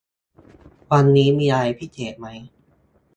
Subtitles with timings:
[0.91, 2.27] วันนี้มีอะไรพิเศษไหม